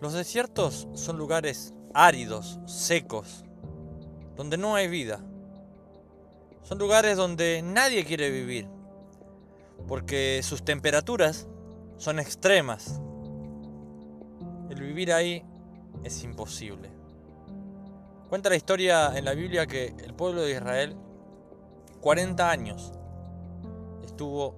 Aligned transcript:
Los 0.00 0.14
desiertos 0.14 0.88
son 0.94 1.18
lugares 1.18 1.74
áridos, 1.92 2.58
secos, 2.64 3.44
donde 4.34 4.56
no 4.56 4.74
hay 4.74 4.88
vida. 4.88 5.20
Son 6.62 6.78
lugares 6.78 7.16
donde 7.16 7.60
nadie 7.62 8.04
quiere 8.04 8.30
vivir, 8.30 8.66
porque 9.86 10.40
sus 10.42 10.62
temperaturas 10.64 11.48
son 11.98 12.18
extremas. 12.18 13.00
El 14.70 14.80
vivir 14.80 15.12
ahí 15.12 15.44
es 16.02 16.24
imposible. 16.24 16.90
Cuenta 18.30 18.48
la 18.48 18.56
historia 18.56 19.18
en 19.18 19.24
la 19.26 19.34
Biblia 19.34 19.66
que 19.66 19.94
el 20.02 20.14
pueblo 20.14 20.42
de 20.42 20.52
Israel 20.52 20.96
40 22.00 22.50
años 22.50 22.92
estuvo 24.04 24.54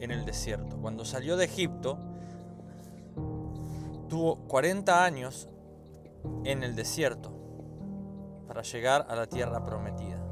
en 0.00 0.10
el 0.10 0.26
desierto. 0.26 0.76
Cuando 0.76 1.04
salió 1.04 1.36
de 1.36 1.46
Egipto, 1.46 1.98
tuvo 4.12 4.36
40 4.46 5.06
años 5.06 5.48
en 6.44 6.62
el 6.62 6.76
desierto 6.76 7.32
para 8.46 8.60
llegar 8.60 9.06
a 9.08 9.16
la 9.16 9.26
tierra 9.26 9.64
prometida. 9.64 10.22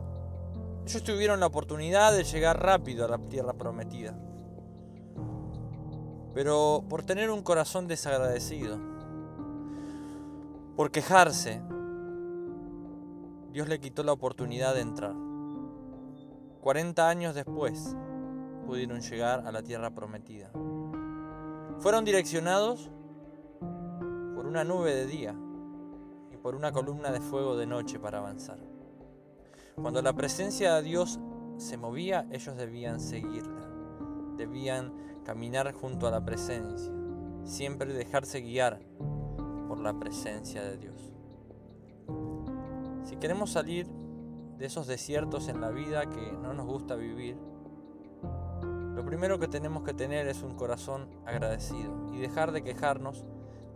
Ellos 0.87 1.03
tuvieron 1.03 1.41
la 1.41 1.47
oportunidad 1.47 2.13
de 2.13 2.25
llegar 2.25 2.63
rápido 2.63 3.07
a 3.07 3.09
la 3.09 3.17
tierra 3.17 3.55
prometida. 3.55 4.15
Pero 6.35 6.85
por 6.91 7.05
tener 7.05 7.31
un 7.31 7.43
corazón 7.43 7.89
desagradecido, 7.89 8.79
por 10.77 10.91
quejarse, 10.91 11.63
Dios 13.51 13.67
le 13.67 13.81
quitó 13.81 14.03
la 14.03 14.13
oportunidad 14.13 14.75
de 14.75 14.83
entrar. 14.83 15.15
40 16.61 17.09
años 17.09 17.35
después 17.35 17.97
pudieron 18.67 19.01
llegar 19.01 19.47
a 19.47 19.51
la 19.51 19.63
tierra 19.63 19.89
prometida. 19.95 20.51
Fueron 21.79 22.05
direccionados 22.05 22.91
una 24.51 24.65
nube 24.65 24.93
de 24.93 25.07
día 25.07 25.33
y 26.33 26.37
por 26.37 26.57
una 26.57 26.73
columna 26.73 27.13
de 27.13 27.21
fuego 27.21 27.57
de 27.57 27.67
noche 27.67 28.01
para 28.01 28.19
avanzar. 28.19 28.59
Cuando 29.77 30.03
la 30.03 30.13
presencia 30.13 30.75
de 30.75 30.83
Dios 30.83 31.21
se 31.57 31.77
movía, 31.77 32.27
ellos 32.33 32.57
debían 32.57 32.99
seguirla, 32.99 33.71
debían 34.37 34.93
caminar 35.25 35.73
junto 35.73 36.09
a 36.09 36.11
la 36.11 36.25
presencia, 36.25 36.93
siempre 37.45 37.95
dejarse 37.95 38.41
guiar 38.41 38.81
por 39.69 39.79
la 39.79 39.97
presencia 40.01 40.65
de 40.65 40.79
Dios. 40.79 41.13
Si 43.05 43.19
queremos 43.19 43.53
salir 43.53 43.87
de 44.59 44.67
esos 44.67 44.89
desiertos 44.89 45.47
en 45.47 45.61
la 45.61 45.71
vida 45.71 46.11
que 46.11 46.33
no 46.33 46.55
nos 46.55 46.67
gusta 46.67 46.97
vivir, 46.97 47.37
lo 48.97 49.05
primero 49.05 49.39
que 49.39 49.47
tenemos 49.47 49.85
que 49.85 49.95
tener 49.95 50.27
es 50.27 50.43
un 50.43 50.57
corazón 50.57 51.09
agradecido 51.25 52.11
y 52.13 52.19
dejar 52.19 52.51
de 52.51 52.65
quejarnos 52.65 53.25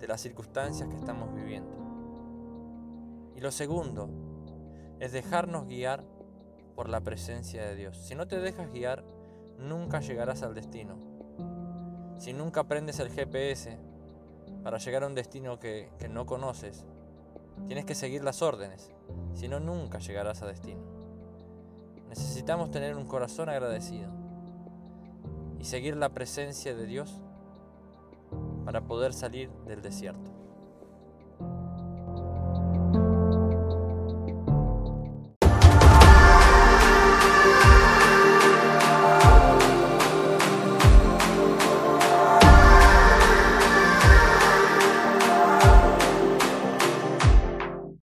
de 0.04 0.08
las 0.08 0.20
circunstancias 0.20 0.86
que 0.86 0.96
estamos 0.96 1.34
viviendo. 1.34 1.72
Y 3.34 3.40
lo 3.40 3.50
segundo 3.50 4.10
es 5.00 5.12
dejarnos 5.12 5.66
guiar 5.66 6.04
por 6.74 6.90
la 6.90 7.00
presencia 7.00 7.64
de 7.64 7.74
Dios. 7.74 7.96
Si 7.96 8.14
no 8.14 8.28
te 8.28 8.38
dejas 8.38 8.70
guiar, 8.70 9.02
nunca 9.58 10.00
llegarás 10.00 10.42
al 10.42 10.54
destino. 10.54 10.98
Si 12.18 12.34
nunca 12.34 12.60
aprendes 12.60 13.00
el 13.00 13.08
GPS 13.08 13.78
para 14.62 14.76
llegar 14.76 15.04
a 15.04 15.06
un 15.06 15.14
destino 15.14 15.58
que, 15.58 15.90
que 15.98 16.10
no 16.10 16.26
conoces, 16.26 16.84
tienes 17.66 17.86
que 17.86 17.94
seguir 17.94 18.22
las 18.22 18.42
órdenes, 18.42 18.92
si 19.32 19.48
no, 19.48 19.58
nunca 19.58 20.00
llegarás 20.00 20.42
a 20.42 20.46
destino. 20.46 20.82
Necesitamos 22.10 22.70
tener 22.70 22.94
un 22.94 23.06
corazón 23.06 23.48
agradecido 23.48 24.10
y 25.58 25.64
seguir 25.64 25.96
la 25.96 26.10
presencia 26.10 26.74
de 26.74 26.84
Dios 26.84 27.23
para 28.64 28.82
poder 28.86 29.12
salir 29.12 29.50
del 29.66 29.82
desierto. 29.82 30.43